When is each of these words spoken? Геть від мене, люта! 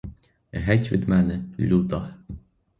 Геть 0.51 0.91
від 0.91 1.07
мене, 1.07 1.39
люта! 1.59 2.15